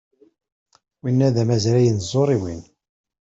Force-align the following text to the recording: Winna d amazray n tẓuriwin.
Winna 1.01 1.29
d 1.35 1.37
amazray 1.41 1.87
n 1.91 1.97
tẓuriwin. 1.99 2.61